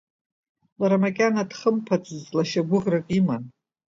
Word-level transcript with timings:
Лара 0.79 0.97
макьана 1.03 1.43
дхымԥацызт, 1.49 2.29
лашьа 2.37 2.61
гәыӷрак 2.67 3.07
иман. 3.17 3.43